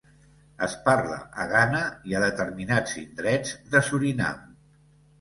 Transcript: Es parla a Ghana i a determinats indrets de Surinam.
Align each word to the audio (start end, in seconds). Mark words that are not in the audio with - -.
Es 0.67 0.71
parla 0.87 1.17
a 1.43 1.45
Ghana 1.51 1.83
i 2.13 2.17
a 2.21 2.23
determinats 2.25 2.99
indrets 3.05 3.57
de 3.77 3.87
Surinam. 3.93 4.47